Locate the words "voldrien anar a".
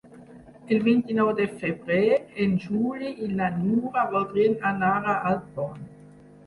4.17-5.19